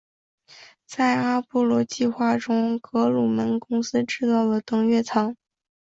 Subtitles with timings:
[0.87, 5.35] 在阿波罗计划中格鲁门公司制造了登月舱。